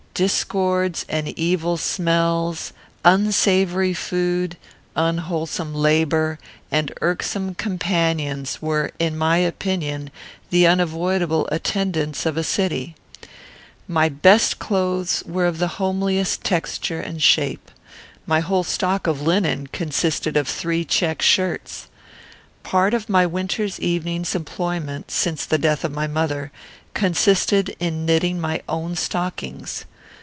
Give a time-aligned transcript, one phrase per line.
[0.13, 4.55] Discords and evil smells, unsavoury food,
[4.95, 6.37] unwholesome labour,
[6.69, 10.11] and irksome companions, were, in my opinion,
[10.51, 12.93] the unavoidable attendants of a city.
[13.87, 17.71] My best clothes were of the homeliest texture and shape.
[18.27, 21.87] My whole stock of linen consisted of three check shirts.
[22.61, 26.51] Part of my winter evenings' employment, since the death of my mother,
[26.93, 29.85] consisted in knitting my own stockings.